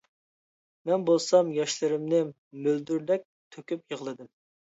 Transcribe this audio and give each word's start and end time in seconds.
مەن 0.89 1.03
بولسام 1.09 1.51
ياشلىرىمنى 1.57 2.23
مۆلدۈردەك 2.65 3.29
تۆكۈپ 3.59 3.87
يىغلىدىم. 3.97 4.33